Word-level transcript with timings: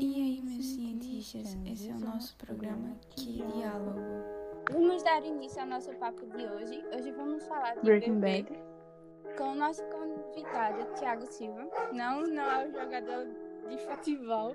E 0.00 0.14
aí, 0.14 0.42
meus 0.42 0.64
cientistas, 0.64 1.56
esse 1.66 1.90
é 1.90 1.94
o 1.94 1.98
nosso 1.98 2.36
programa 2.36 2.96
Que 3.10 3.42
Diálogo. 3.42 4.00
Vamos 4.70 5.02
dar 5.02 5.24
início 5.24 5.60
ao 5.60 5.66
nosso 5.66 5.92
papo 5.94 6.24
de 6.26 6.44
hoje. 6.46 6.84
Hoje 6.94 7.10
vamos 7.12 7.42
falar 7.46 7.74
de 7.74 7.80
Breaking 7.82 8.20
Bad. 8.20 8.48
com 9.36 9.52
o 9.52 9.54
nosso 9.54 9.82
convidado, 9.86 10.84
Thiago 10.98 11.26
Silva. 11.26 11.68
Não, 11.92 12.22
não 12.22 12.42
é 12.44 12.66
um 12.68 12.70
jogador 12.72 13.26
de 13.68 13.78
futebol. 13.78 14.54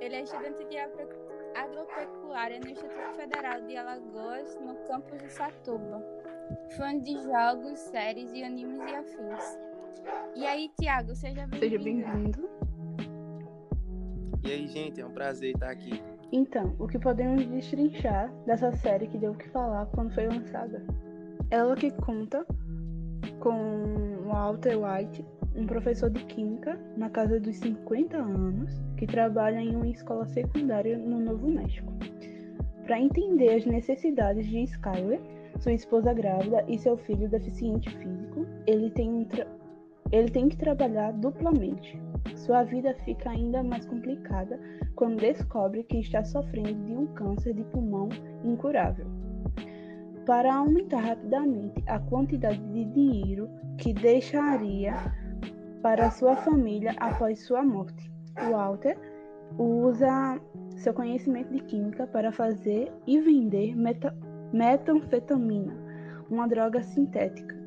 Ele 0.00 0.14
é 0.16 0.22
estudante 0.22 0.64
de 0.64 0.78
agro- 0.78 1.08
agropecuária 1.56 2.60
no 2.60 2.68
Instituto 2.70 3.12
Federal 3.16 3.60
de 3.62 3.76
Alagoas, 3.76 4.58
no 4.60 4.74
campus 4.86 5.18
de 5.20 5.28
Satuba. 5.30 6.02
Fã 6.76 6.98
de 6.98 7.20
jogos, 7.22 7.78
séries 7.78 8.32
e 8.32 8.42
animes 8.44 8.80
e 8.90 8.94
afins. 8.94 9.58
E 10.34 10.46
aí, 10.46 10.70
Thiago, 10.78 11.14
seja 11.14 11.46
bem-vindo. 11.46 11.58
Seja 11.58 11.78
bem-vindo. 11.78 12.51
E 14.44 14.50
aí, 14.50 14.66
gente, 14.66 15.00
é 15.00 15.06
um 15.06 15.12
prazer 15.12 15.54
estar 15.54 15.70
aqui. 15.70 16.02
Então, 16.32 16.74
o 16.78 16.88
que 16.88 16.98
podemos 16.98 17.46
destrinchar 17.46 18.32
dessa 18.44 18.72
série 18.72 19.06
que 19.06 19.18
deu 19.18 19.32
o 19.32 19.36
que 19.36 19.48
falar 19.50 19.86
quando 19.86 20.12
foi 20.12 20.26
lançada? 20.26 20.82
Ela 21.50 21.76
que 21.76 21.90
conta 21.90 22.44
com 23.38 24.22
Walter 24.26 24.76
White, 24.76 25.24
um 25.54 25.66
professor 25.66 26.10
de 26.10 26.24
química 26.24 26.80
na 26.96 27.08
casa 27.10 27.38
dos 27.38 27.56
50 27.56 28.16
anos, 28.16 28.82
que 28.96 29.06
trabalha 29.06 29.60
em 29.60 29.76
uma 29.76 29.86
escola 29.86 30.26
secundária 30.26 30.98
no 30.98 31.20
Novo 31.20 31.48
México. 31.48 31.92
Para 32.84 32.98
entender 33.00 33.54
as 33.54 33.66
necessidades 33.66 34.46
de 34.46 34.62
Skyler, 34.64 35.20
sua 35.60 35.72
esposa 35.72 36.12
grávida 36.12 36.64
e 36.66 36.78
seu 36.78 36.96
filho 36.96 37.28
deficiente 37.28 37.90
físico, 37.90 38.44
ele 38.66 38.90
tem, 38.90 39.28
ele 40.10 40.30
tem 40.30 40.48
que 40.48 40.56
trabalhar 40.56 41.12
duplamente. 41.12 42.00
Sua 42.36 42.64
vida 42.64 42.94
fica 43.04 43.30
ainda 43.30 43.62
mais 43.62 43.86
complicada 43.86 44.58
quando 44.96 45.20
descobre 45.20 45.84
que 45.84 45.98
está 46.00 46.24
sofrendo 46.24 46.84
de 46.84 46.92
um 46.92 47.06
câncer 47.08 47.54
de 47.54 47.64
pulmão 47.64 48.08
incurável. 48.44 49.06
Para 50.26 50.54
aumentar 50.54 51.00
rapidamente 51.00 51.82
a 51.86 51.98
quantidade 51.98 52.62
de 52.72 52.84
dinheiro 52.86 53.48
que 53.78 53.92
deixaria 53.92 54.94
para 55.82 56.10
sua 56.10 56.36
família 56.36 56.94
após 57.00 57.44
sua 57.44 57.62
morte, 57.62 58.10
Walter 58.50 58.96
usa 59.58 60.40
seu 60.76 60.94
conhecimento 60.94 61.52
de 61.52 61.60
química 61.60 62.06
para 62.06 62.32
fazer 62.32 62.92
e 63.06 63.20
vender 63.20 63.76
meta- 63.76 64.16
metanfetamina, 64.52 65.74
uma 66.30 66.46
droga 66.46 66.82
sintética. 66.82 67.60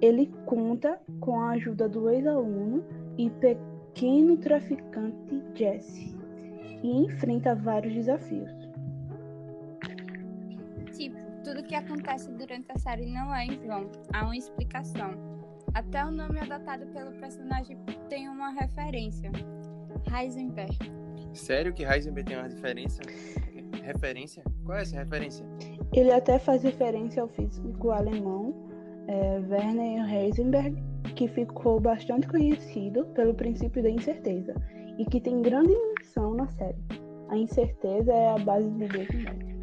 Ele 0.00 0.32
conta 0.44 1.00
com 1.20 1.40
a 1.40 1.50
ajuda 1.50 1.88
do 1.88 2.10
ex-aluno 2.10 2.84
e 3.16 3.30
pequeno 3.94 4.36
traficante 4.36 5.40
Jesse 5.54 6.12
e 6.82 7.04
enfrenta 7.04 7.54
vários 7.54 7.94
desafios. 7.94 8.50
Tipo, 10.92 11.16
tudo 11.44 11.62
que 11.62 11.76
acontece 11.76 12.30
durante 12.32 12.66
a 12.72 12.78
série 12.78 13.06
não 13.06 13.32
é 13.32 13.46
em 13.46 13.56
vão, 13.66 13.88
há 14.12 14.24
uma 14.24 14.36
explicação. 14.36 15.12
Até 15.72 16.04
o 16.04 16.10
nome 16.10 16.40
adotado 16.40 16.86
pelo 16.86 17.12
personagem 17.12 17.78
tem 18.08 18.28
uma 18.28 18.50
referência. 18.50 19.30
Heisenberg. 20.12 20.76
Sério 21.32 21.72
que 21.72 21.84
Heisenberg 21.84 22.28
tem 22.28 22.38
uma 22.38 22.48
diferença? 22.48 23.00
Referência? 23.82 24.42
Qual 24.64 24.76
é 24.76 24.82
essa 24.82 24.96
referência? 24.96 25.46
Ele 25.92 26.12
até 26.12 26.38
faz 26.38 26.64
referência 26.64 27.22
ao 27.22 27.28
físico 27.28 27.90
alemão 27.90 28.54
eh, 29.06 29.40
Werner 29.48 30.12
Heisenberg, 30.12 30.82
que 31.14 31.28
ficou 31.28 31.80
bastante 31.80 32.26
conhecido 32.28 33.04
pelo 33.14 33.34
princípio 33.34 33.82
da 33.82 33.90
incerteza 33.90 34.54
e 34.98 35.04
que 35.04 35.20
tem 35.20 35.42
grande 35.42 35.72
menção 35.72 36.34
na 36.34 36.46
série. 36.48 36.78
A 37.28 37.36
incerteza 37.36 38.12
é 38.12 38.30
a 38.30 38.38
base 38.38 38.68
de 38.70 38.86
Breaking 38.86 39.24
Bad. 39.24 39.54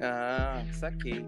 Ah, 0.00 0.62
saquei. 0.72 1.24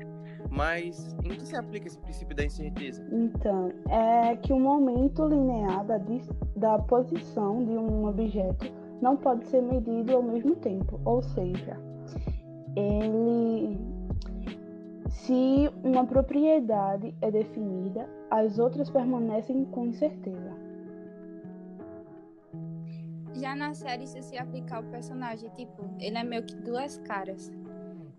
Mas 0.50 1.16
em 1.24 1.30
que 1.30 1.46
se 1.46 1.56
aplica 1.56 1.86
esse 1.86 1.98
princípio 1.98 2.34
da 2.34 2.44
incerteza? 2.44 3.06
Então, 3.12 3.72
é 3.88 4.36
que 4.36 4.52
o 4.52 4.58
momento 4.58 5.26
linear 5.26 5.84
da, 5.86 6.00
da 6.56 6.78
posição 6.78 7.64
de 7.64 7.72
um 7.72 8.06
objeto 8.06 8.66
não 9.00 9.16
pode 9.16 9.46
ser 9.46 9.62
medido 9.62 10.14
ao 10.14 10.22
mesmo 10.22 10.56
tempo, 10.56 11.00
ou 11.04 11.22
seja, 11.22 11.78
ele 12.76 13.78
se 15.12 15.70
uma 15.84 16.06
propriedade 16.06 17.14
é 17.20 17.30
definida, 17.30 18.08
as 18.30 18.58
outras 18.58 18.90
permanecem 18.90 19.64
com 19.66 19.86
incerteza. 19.86 20.56
Já 23.34 23.54
na 23.54 23.74
série, 23.74 24.04
isso 24.04 24.20
se 24.22 24.38
aplica 24.38 24.76
ao 24.76 24.82
personagem, 24.84 25.48
tipo, 25.50 25.88
ele 26.00 26.16
é 26.16 26.24
meio 26.24 26.44
que 26.44 26.54
duas 26.56 26.98
caras. 26.98 27.52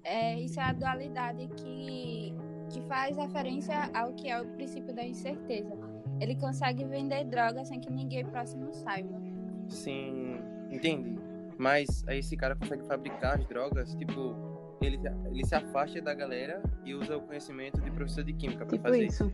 É, 0.03 0.39
isso 0.39 0.59
é 0.59 0.63
a 0.63 0.73
dualidade 0.73 1.47
que, 1.55 2.33
que 2.69 2.81
faz 2.81 3.17
referência 3.17 3.89
ao 3.93 4.13
que 4.13 4.29
é 4.29 4.39
o 4.39 4.47
princípio 4.49 4.93
da 4.93 5.03
incerteza. 5.03 5.73
Ele 6.19 6.35
consegue 6.35 6.85
vender 6.85 7.23
droga 7.25 7.65
sem 7.65 7.79
que 7.79 7.91
ninguém 7.91 8.25
próximo 8.25 8.73
saiba. 8.73 9.19
Sim, 9.67 10.39
entendi. 10.69 11.17
Mas 11.57 12.03
aí 12.07 12.19
esse 12.19 12.35
cara 12.37 12.55
consegue 12.55 12.83
fabricar 12.85 13.39
as 13.39 13.45
drogas, 13.45 13.95
tipo, 13.95 14.52
ele, 14.85 14.99
ele 15.25 15.45
se 15.45 15.55
afasta 15.55 16.01
da 16.01 16.13
galera 16.13 16.61
e 16.85 16.93
usa 16.93 17.17
o 17.17 17.21
conhecimento 17.21 17.79
de 17.81 17.91
professor 17.91 18.23
de 18.23 18.33
química 18.33 18.65
pra 18.65 18.77
Tipo 18.77 18.83
fazer 18.83 19.05
isso. 19.05 19.33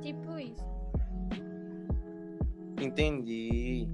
Tipo 0.00 0.38
isso. 0.38 0.64
Entendi. 2.80 3.88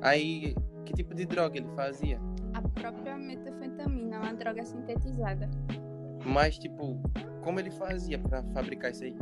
Aí, 0.00 0.54
que 0.84 0.92
tipo 0.92 1.14
de 1.14 1.26
droga 1.26 1.56
ele 1.56 1.68
fazia? 1.74 2.20
A 2.52 2.62
própria 2.62 3.16
metanfetamina, 3.16 4.20
uma 4.20 4.34
droga 4.34 4.64
sintetizada. 4.64 5.48
Mas, 6.24 6.58
tipo, 6.58 6.98
como 7.42 7.60
ele 7.60 7.70
fazia 7.70 8.18
pra 8.18 8.42
fabricar 8.54 8.90
isso 8.90 9.04
aí? 9.04 9.16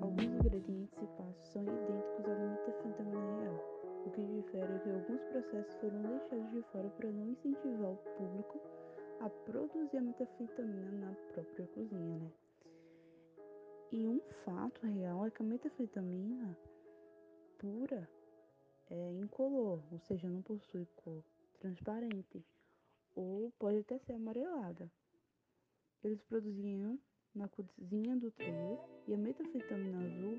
Alguns 0.00 0.24
ingredientes 0.24 0.98
e 1.02 1.06
passos 1.16 1.48
são 1.52 1.62
idênticos 1.62 2.26
à 2.26 2.34
metanfetamina 2.34 3.40
real. 3.40 3.74
O 4.06 4.10
que 4.10 4.22
difere 4.22 4.74
é 4.74 4.78
que 4.78 4.90
alguns 4.90 5.22
processos 5.24 5.74
foram 5.80 6.02
deixados 6.02 6.50
de 6.52 6.62
fora 6.72 6.88
para 6.90 7.10
não 7.10 7.30
incentivar 7.30 7.90
o 7.90 7.96
público 8.18 8.60
a 9.24 9.30
produzir 9.30 9.96
a 9.96 10.02
metanfetamina 10.02 10.90
na 10.92 11.14
própria 11.32 11.66
cozinha, 11.68 12.18
né? 12.18 12.30
E 13.90 14.06
um 14.06 14.20
fato 14.44 14.86
real 14.86 15.24
é 15.24 15.30
que 15.30 15.40
a 15.40 15.46
metanfetamina 15.46 16.58
pura 17.56 18.06
é 18.90 19.12
incolor, 19.12 19.82
ou 19.90 19.98
seja, 20.00 20.28
não 20.28 20.42
possui 20.42 20.86
cor 20.96 21.24
transparente, 21.58 22.44
ou 23.14 23.50
pode 23.58 23.78
até 23.78 23.98
ser 24.00 24.12
amarelada. 24.12 24.92
Eles 26.02 26.20
produziam 26.24 26.98
na 27.34 27.48
cozinha 27.48 28.14
do 28.16 28.30
trailer 28.30 28.78
e 29.08 29.14
a 29.14 29.16
metanfetamina 29.16 30.04
azul 30.04 30.38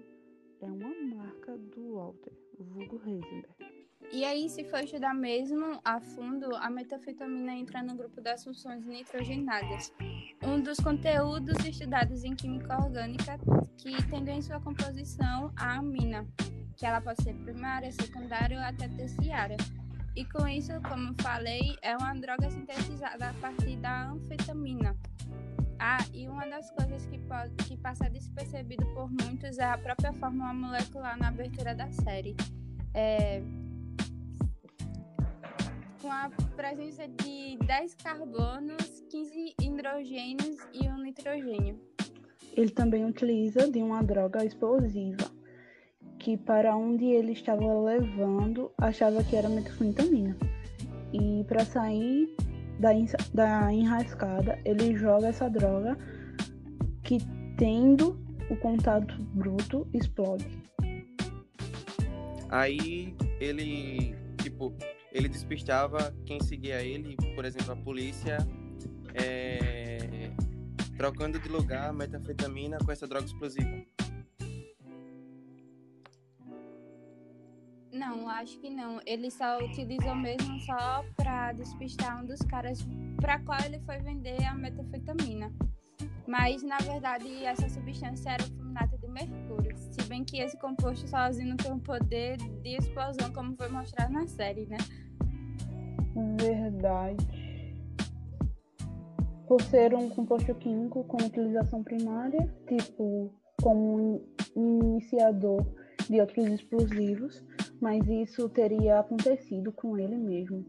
é 0.62 0.66
uma 0.68 0.94
marca 1.16 1.58
do 1.58 1.96
Walter, 1.96 2.34
vulgo 2.60 3.02
Heisenberg. 3.04 3.65
E 4.12 4.24
aí, 4.24 4.48
se 4.50 4.64
for 4.64 4.84
estudar 4.84 5.14
mesmo 5.14 5.80
a 5.84 6.00
fundo, 6.00 6.56
a 6.56 6.70
metanfetamina 6.70 7.54
entra 7.54 7.84
no 7.84 7.96
grupo 7.96 8.22
das 8.22 8.44
funções 8.44 8.86
nitrogenadas, 8.86 9.92
um 10.44 10.60
dos 10.60 10.80
conteúdos 10.80 11.58
estudados 11.66 12.24
em 12.24 12.36
química 12.36 12.78
orgânica 12.78 13.38
que 13.78 13.92
tendo 14.10 14.30
em 14.30 14.42
sua 14.42 14.60
composição 14.60 15.52
a 15.56 15.78
amina, 15.78 16.26
que 16.78 16.86
ela 16.86 17.02
pode 17.02 17.24
ser 17.24 17.34
primária, 17.36 17.92
secundária 17.92 18.58
ou 18.58 18.64
até 18.64 18.88
terciária. 18.88 19.58
E 20.16 20.24
com 20.24 20.48
isso, 20.48 20.72
como 20.88 21.14
falei, 21.22 21.76
é 21.82 21.96
uma 21.98 22.14
droga 22.14 22.50
sintetizada 22.50 23.30
a 23.30 23.34
partir 23.34 23.76
da 23.78 24.12
anfetamina. 24.12 24.96
Ah, 25.78 25.98
e 26.14 26.28
uma 26.28 26.48
das 26.48 26.72
coisas 26.72 27.06
que, 27.06 27.18
pode, 27.20 27.54
que 27.66 27.76
passa 27.78 28.10
despercebido 28.10 28.86
por 28.94 29.10
muitos 29.10 29.58
é 29.58 29.66
a 29.66 29.78
própria 29.78 30.14
fórmula 30.14 30.54
molecular 30.54 31.18
na 31.18 31.28
abertura 31.28 31.76
da 31.76 31.92
série. 31.92 32.34
É, 32.94 33.44
com 36.06 36.12
a 36.12 36.30
presença 36.56 37.08
de 37.08 37.58
10 37.66 37.96
carbonos, 37.96 39.04
15 39.10 39.56
hidrogênios 39.60 40.58
e 40.72 40.88
um 40.88 41.02
nitrogênio. 41.02 41.82
Ele 42.56 42.70
também 42.70 43.04
utiliza 43.04 43.68
de 43.72 43.82
uma 43.82 44.04
droga 44.04 44.46
explosiva, 44.46 45.32
que 46.20 46.38
para 46.38 46.78
onde 46.78 47.06
ele 47.06 47.32
estava 47.32 47.82
levando 47.82 48.72
achava 48.78 49.24
que 49.24 49.36
era 49.36 49.50
metanfetamina. 49.50 50.38
E 51.12 51.44
para 51.46 51.66
sair 51.66 52.36
da, 52.80 52.92
da 53.34 53.74
enrascada, 53.74 54.60
ele 54.64 54.96
joga 54.96 55.30
essa 55.30 55.50
droga 55.50 55.98
que 57.04 57.18
tendo 57.58 58.24
o 58.52 58.56
contato 58.58 59.20
bruto 59.34 59.88
explode. 59.92 60.48
Aí 62.52 63.16
ele, 63.42 64.16
tipo, 64.44 64.72
ele 65.16 65.30
despistava 65.30 66.14
quem 66.26 66.42
seguia 66.42 66.84
ele, 66.84 67.16
por 67.36 67.46
exemplo, 67.46 67.72
a 67.72 67.76
polícia, 67.78 68.38
é, 69.14 70.30
trocando 70.98 71.40
de 71.40 71.48
lugar 71.48 71.94
metanfetamina 71.94 72.78
com 72.80 72.92
essa 72.92 73.08
droga 73.08 73.26
explosiva. 73.26 73.86
Não, 77.94 78.18
Não, 78.26 78.30
acho 78.30 78.60
que 78.60 78.70
não. 78.70 79.00
Ele 79.06 79.32
só 79.32 79.58
utilizou 79.64 80.16
mesmo 80.16 80.60
só 80.62 81.06
para 81.16 81.54
despistar 81.54 82.22
um 82.22 82.26
dos 82.26 82.40
caras 82.40 82.80
para 83.22 83.40
qual 83.40 83.58
ele 83.64 83.80
foi 83.80 84.00
vender 84.00 84.44
a 84.44 84.54
metafetamina. 84.54 85.50
Mas, 86.28 86.62
na 86.62 86.78
verdade, 86.80 87.46
essa 87.46 87.70
substância 87.70 88.32
era 88.32 88.44
o 88.44 88.48
fulminato 88.48 88.98
de 88.98 89.08
mercúrio. 89.08 89.65
Se 89.76 90.04
bem 90.08 90.24
que 90.24 90.40
esse 90.40 90.58
composto 90.58 91.08
sozinho 91.10 91.56
tem 91.58 91.72
um 91.72 91.80
poder 91.80 92.38
de 92.38 92.76
explosão, 92.76 93.32
como 93.34 93.56
foi 93.56 93.70
mostrado 93.70 94.14
na 94.14 94.28
série, 94.28 94.66
né? 94.66 94.78
Verdade. 96.38 97.26
Por 99.48 99.62
ser 99.62 99.94
um 99.94 100.10
composto 100.10 100.54
químico 100.56 101.04
com 101.04 101.18
utilização 101.18 101.84
primária, 101.84 102.52
tipo 102.68 103.34
como 103.62 104.22
um 104.56 104.80
iniciador 104.80 105.66
de 106.10 106.20
outros 106.20 106.48
explosivos, 106.48 107.44
mas 107.82 108.08
isso 108.08 108.50
teria 108.50 109.00
acontecido 109.00 109.72
com 109.72 109.98
ele 109.98 110.16
mesmo, 110.16 110.66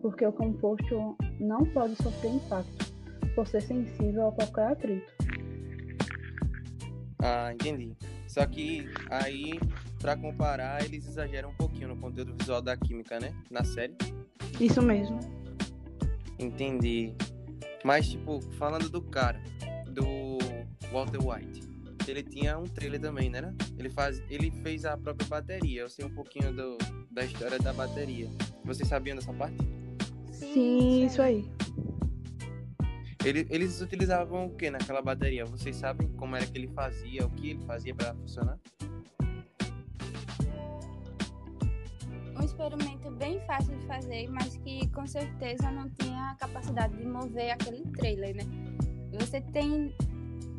porque 0.00 0.24
o 0.26 0.32
composto 0.32 1.16
não 1.40 1.64
pode 1.66 1.96
sofrer 1.96 2.34
impacto 2.34 2.92
por 3.34 3.46
ser 3.46 3.62
sensível 3.62 4.28
a 4.28 4.32
qualquer 4.32 4.72
atrito. 4.72 5.12
Ah, 7.20 7.52
entendi. 7.52 7.96
Só 8.36 8.44
que 8.44 8.86
aí, 9.08 9.58
para 9.98 10.14
comparar, 10.14 10.84
eles 10.84 11.08
exageram 11.08 11.48
um 11.48 11.54
pouquinho 11.54 11.88
no 11.88 11.96
conteúdo 11.96 12.34
visual 12.38 12.60
da 12.60 12.76
química, 12.76 13.18
né? 13.18 13.32
Na 13.50 13.64
série. 13.64 13.96
Isso 14.60 14.82
mesmo. 14.82 15.18
Entendi. 16.38 17.14
Mas, 17.82 18.10
tipo, 18.10 18.42
falando 18.58 18.90
do 18.90 19.00
cara, 19.00 19.42
do 19.88 20.36
Walter 20.92 21.18
White, 21.26 21.62
ele 22.06 22.22
tinha 22.22 22.58
um 22.58 22.64
trailer 22.64 23.00
também, 23.00 23.30
né? 23.30 23.54
Ele, 23.78 23.88
faz, 23.88 24.22
ele 24.28 24.50
fez 24.62 24.84
a 24.84 24.98
própria 24.98 25.26
bateria. 25.26 25.80
Eu 25.80 25.88
sei 25.88 26.04
um 26.04 26.14
pouquinho 26.14 26.52
do, 26.52 26.76
da 27.10 27.24
história 27.24 27.58
da 27.58 27.72
bateria. 27.72 28.28
Vocês 28.66 28.86
sabiam 28.86 29.16
dessa 29.16 29.32
parte? 29.32 29.56
Sim, 30.30 31.06
isso 31.06 31.22
aí. 31.22 31.42
Ele, 33.26 33.44
eles 33.50 33.80
utilizavam 33.80 34.46
o 34.46 34.50
que 34.50 34.70
naquela 34.70 35.02
bateria? 35.02 35.44
Vocês 35.44 35.74
sabem 35.74 36.08
como 36.12 36.36
era 36.36 36.46
que 36.46 36.56
ele 36.56 36.68
fazia, 36.68 37.26
o 37.26 37.30
que 37.30 37.50
ele 37.50 37.66
fazia 37.66 37.92
para 37.92 38.14
funcionar? 38.14 38.56
Um 42.38 42.44
experimento 42.44 43.10
bem 43.10 43.40
fácil 43.40 43.76
de 43.76 43.84
fazer, 43.84 44.28
mas 44.28 44.56
que 44.58 44.88
com 44.90 45.04
certeza 45.08 45.68
não 45.72 45.90
tinha 45.90 46.30
a 46.30 46.36
capacidade 46.36 46.96
de 46.96 47.04
mover 47.04 47.50
aquele 47.50 47.82
trailer, 47.98 48.36
né? 48.36 48.44
Você 49.18 49.40
tem, 49.40 49.92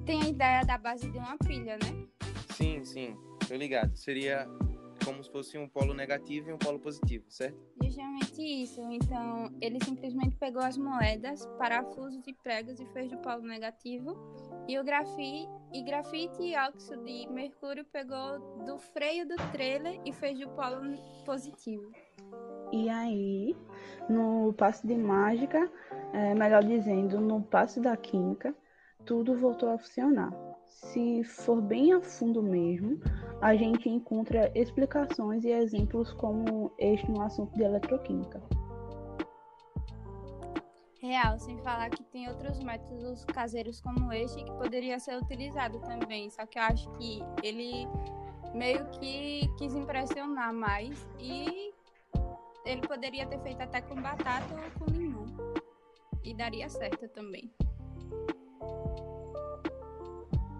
tem 0.05 0.23
a 0.23 0.27
ideia 0.27 0.65
da 0.65 0.77
base 0.77 1.09
de 1.09 1.17
uma 1.17 1.37
pilha, 1.37 1.77
né? 1.77 2.05
Sim, 2.49 2.83
sim, 2.83 3.15
tô 3.47 3.55
ligado. 3.55 3.95
Seria 3.95 4.45
como 5.07 5.23
se 5.23 5.31
fosse 5.31 5.57
um 5.57 5.69
polo 5.69 5.93
negativo 5.93 6.49
e 6.49 6.53
um 6.53 6.57
polo 6.57 6.77
positivo, 6.77 7.23
certo? 7.29 7.57
Justamente 7.81 8.41
isso. 8.41 8.81
Então, 8.91 9.49
ele 9.61 9.79
simplesmente 9.81 10.35
pegou 10.35 10.61
as 10.61 10.77
moedas, 10.77 11.45
parafusos 11.57 12.27
e 12.27 12.33
pregos 12.33 12.77
e 12.81 12.85
fez 12.87 13.09
do 13.09 13.17
polo 13.19 13.43
negativo. 13.43 14.17
E 14.67 14.77
o 14.77 14.83
grafite, 14.83 15.47
e 15.73 15.81
grafite 15.81 16.43
e 16.43 16.57
óxido 16.57 17.05
de 17.05 17.25
mercúrio 17.29 17.85
pegou 17.85 18.65
do 18.65 18.77
freio 18.77 19.25
do 19.25 19.37
trailer 19.53 19.97
e 20.05 20.11
fez 20.11 20.37
do 20.37 20.49
polo 20.49 20.81
positivo. 21.25 21.89
E 22.73 22.89
aí, 22.89 23.55
no 24.09 24.53
passe 24.57 24.85
de 24.85 24.95
mágica, 24.95 25.71
é, 26.13 26.35
melhor 26.35 26.65
dizendo, 26.65 27.21
no 27.21 27.41
passe 27.41 27.79
da 27.79 27.95
química, 27.95 28.53
tudo 29.05 29.37
voltou 29.37 29.69
a 29.69 29.77
funcionar. 29.77 30.33
Se 30.77 31.23
for 31.23 31.59
bem 31.59 31.91
a 31.91 31.99
fundo 31.99 32.41
mesmo, 32.43 32.99
a 33.41 33.55
gente 33.55 33.89
encontra 33.89 34.51
explicações 34.53 35.43
e 35.43 35.49
exemplos 35.49 36.13
como 36.13 36.71
este 36.77 37.09
no 37.09 37.21
assunto 37.21 37.51
de 37.57 37.63
eletroquímica. 37.63 38.39
Real, 41.01 41.39
sem 41.39 41.57
falar 41.59 41.89
que 41.89 42.03
tem 42.03 42.29
outros 42.29 42.59
métodos 42.59 43.25
caseiros 43.25 43.81
como 43.81 44.13
este 44.13 44.43
que 44.43 44.51
poderia 44.51 44.99
ser 44.99 45.17
utilizado 45.17 45.79
também, 45.79 46.29
só 46.29 46.45
que 46.45 46.59
eu 46.59 46.63
acho 46.63 46.87
que 46.91 47.23
ele 47.41 47.87
meio 48.53 48.85
que 48.91 49.47
quis 49.57 49.73
impressionar 49.73 50.53
mais 50.53 51.09
e 51.19 51.73
ele 52.65 52.87
poderia 52.87 53.25
ter 53.25 53.39
feito 53.39 53.61
até 53.61 53.81
com 53.81 53.95
batata 53.95 54.53
ou 54.53 54.85
com 54.85 54.91
limão. 54.91 55.25
E 56.23 56.35
daria 56.35 56.69
certo 56.69 57.09
também. 57.09 57.51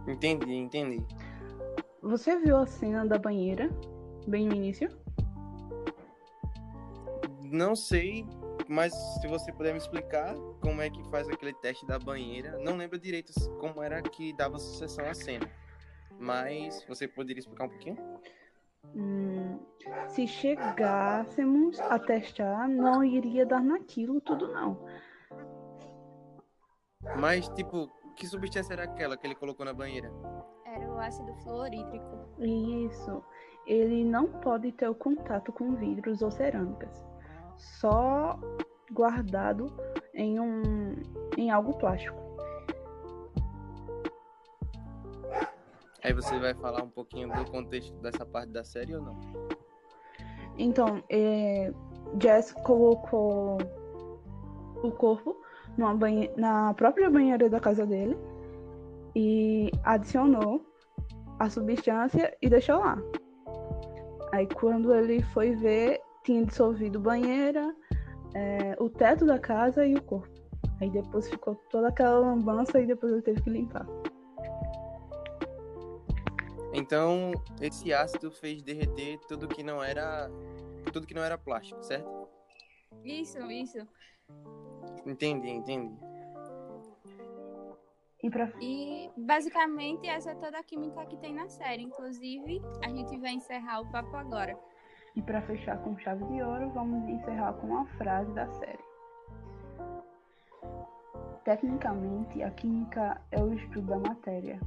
Entendi, 0.07 0.53
entendi. 0.53 1.05
Você 2.01 2.37
viu 2.37 2.57
a 2.57 2.65
cena 2.65 3.05
da 3.05 3.17
banheira 3.17 3.69
bem 4.25 4.47
no 4.47 4.55
início? 4.55 4.89
Não 7.43 7.75
sei, 7.75 8.25
mas 8.67 8.93
se 9.21 9.27
você 9.27 9.51
puder 9.51 9.71
me 9.71 9.77
explicar 9.77 10.35
como 10.61 10.81
é 10.81 10.89
que 10.89 11.03
faz 11.09 11.27
aquele 11.27 11.53
teste 11.53 11.85
da 11.85 11.99
banheira. 11.99 12.57
Não 12.59 12.77
lembro 12.77 12.99
direito 12.99 13.33
como 13.59 13.81
era 13.81 14.01
que 14.01 14.33
dava 14.33 14.57
sucessão 14.59 15.05
à 15.05 15.13
cena. 15.13 15.49
Mas 16.19 16.83
você 16.87 17.07
poderia 17.07 17.39
explicar 17.39 17.65
um 17.65 17.69
pouquinho? 17.69 17.97
Hum, 18.95 19.59
se 20.07 20.27
chegássemos 20.27 21.79
a 21.79 21.99
testar, 21.99 22.67
não 22.67 23.03
iria 23.03 23.45
dar 23.45 23.61
naquilo 23.61 24.19
tudo, 24.21 24.47
não. 24.47 24.77
Mas, 27.15 27.47
tipo, 27.49 27.89
que 28.17 28.27
substância 28.27 28.73
era 28.73 28.83
aquela 28.83 29.15
que 29.15 29.27
ele 29.27 29.35
colocou 29.35 29.63
na 29.63 29.73
banheira? 29.73 30.11
Era 30.65 30.91
o 30.91 30.99
ácido 30.99 31.33
fluorídrico. 31.43 32.27
Isso. 32.39 33.23
Ele 33.65 34.03
não 34.03 34.27
pode 34.27 34.71
ter 34.71 34.89
o 34.89 34.95
contato 34.95 35.51
com 35.53 35.75
vidros 35.75 36.21
ou 36.21 36.31
cerâmicas. 36.31 37.05
Só 37.55 38.39
guardado 38.91 39.71
em 40.13 40.39
um 40.39 40.93
em 41.37 41.51
algo 41.51 41.77
plástico. 41.77 42.17
Aí 46.03 46.13
você 46.13 46.39
vai 46.39 46.53
falar 46.55 46.83
um 46.83 46.89
pouquinho 46.89 47.31
do 47.31 47.51
contexto 47.51 47.93
dessa 47.97 48.25
parte 48.25 48.51
da 48.51 48.63
série 48.63 48.95
ou 48.95 49.01
não? 49.01 49.19
Então, 50.57 51.03
é, 51.09 51.71
Jess 52.19 52.53
colocou 52.63 53.57
o 54.81 54.91
corpo 54.91 55.35
banhe... 55.97 56.29
na 56.35 56.73
própria 56.73 57.09
banheira 57.09 57.49
da 57.49 57.59
casa 57.59 57.85
dele 57.85 58.17
e 59.15 59.71
adicionou 59.83 60.65
a 61.39 61.49
substância 61.49 62.35
e 62.41 62.49
deixou 62.49 62.79
lá. 62.79 62.97
Aí 64.31 64.47
quando 64.47 64.93
ele 64.93 65.21
foi 65.33 65.55
ver, 65.55 66.01
tinha 66.23 66.45
dissolvido 66.45 66.99
banheira, 66.99 67.75
é, 68.33 68.75
o 68.79 68.89
teto 68.89 69.25
da 69.25 69.39
casa 69.39 69.85
e 69.85 69.95
o 69.95 70.01
corpo. 70.01 70.37
Aí 70.81 70.89
depois 70.89 71.29
ficou 71.29 71.55
toda 71.71 71.87
aquela 71.87 72.19
lambança 72.19 72.79
e 72.79 72.85
depois 72.85 73.11
ele 73.11 73.21
teve 73.21 73.41
que 73.41 73.49
limpar. 73.49 73.85
Então, 76.73 77.31
esse 77.59 77.91
ácido 77.91 78.29
fez 78.29 78.61
derreter 78.61 79.19
tudo 79.27 79.47
que 79.47 79.63
não 79.63 79.83
era 79.83 80.29
tudo 80.93 81.07
que 81.07 81.13
não 81.13 81.23
era 81.23 81.37
plástico, 81.37 81.83
certo? 81.83 82.27
Isso, 83.03 83.39
isso. 83.49 83.79
Entendi, 85.07 85.49
entendi. 85.49 85.95
E, 88.21 88.29
pra... 88.29 88.51
e 88.59 89.09
basicamente 89.15 90.07
essa 90.07 90.31
é 90.31 90.35
toda 90.35 90.59
a 90.59 90.63
química 90.63 91.05
que 91.05 91.17
tem 91.17 91.33
na 91.33 91.47
série. 91.47 91.83
Inclusive, 91.83 92.61
a 92.83 92.89
gente 92.89 93.17
vai 93.17 93.31
encerrar 93.31 93.81
o 93.81 93.91
papo 93.91 94.15
agora. 94.17 94.57
E 95.15 95.21
para 95.21 95.41
fechar 95.43 95.77
com 95.81 95.97
chave 95.97 96.25
de 96.25 96.41
ouro, 96.41 96.69
vamos 96.71 97.07
encerrar 97.09 97.53
com 97.53 97.67
uma 97.67 97.85
frase 97.97 98.31
da 98.33 98.47
série. 98.53 98.85
Tecnicamente, 101.45 102.43
a 102.43 102.51
química 102.51 103.21
é 103.31 103.41
o 103.41 103.53
estudo 103.53 103.87
da 103.87 103.99
matéria, 103.99 104.59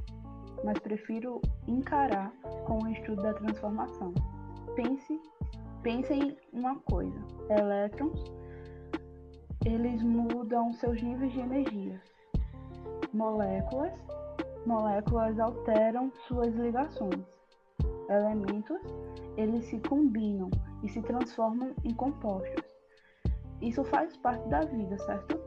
mas 0.63 0.79
prefiro 0.79 1.39
encarar 1.67 2.33
com 2.65 2.79
o 2.79 2.87
estudo 2.89 3.21
da 3.21 3.33
transformação. 3.33 4.13
Pense, 4.75 5.21
pense 5.83 6.11
em 6.11 6.35
uma 6.51 6.75
coisa: 6.79 7.19
elétrons, 7.49 8.23
eles 9.65 10.01
mudam 10.01 10.73
seus 10.73 11.01
níveis 11.01 11.31
de 11.33 11.39
energia. 11.39 12.01
Moléculas, 13.13 13.93
moléculas 14.65 15.39
alteram 15.39 16.11
suas 16.27 16.53
ligações. 16.55 17.23
Elementos, 18.09 18.81
eles 19.37 19.65
se 19.65 19.79
combinam 19.79 20.49
e 20.83 20.89
se 20.89 21.01
transformam 21.01 21.73
em 21.83 21.93
compostos. 21.93 22.63
Isso 23.61 23.83
faz 23.83 24.17
parte 24.17 24.47
da 24.49 24.61
vida, 24.61 24.97
certo? 24.97 25.39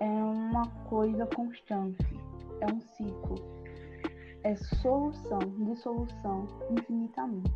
É 0.00 0.06
uma 0.06 0.66
coisa 0.88 1.26
constante, 1.26 2.04
é 2.60 2.66
um 2.66 2.80
ciclo. 2.80 3.36
É 4.42 4.56
solução, 4.56 5.38
dissolução 5.58 6.46
infinitamente. 6.70 7.52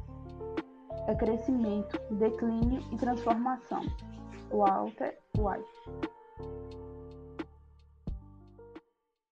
É 1.08 1.14
crescimento, 1.14 1.98
declínio 2.12 2.80
e 2.92 2.96
transformação. 2.96 3.82
Walter 4.54 5.12
White. 5.34 5.64